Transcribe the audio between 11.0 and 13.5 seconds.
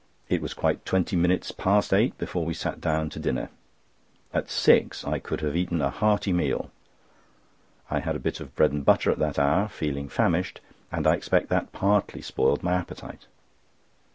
I expect that partly spoiled my appetite.